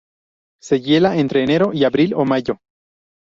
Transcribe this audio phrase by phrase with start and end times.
[0.63, 2.57] Se hiela entre enero y abril o mayo.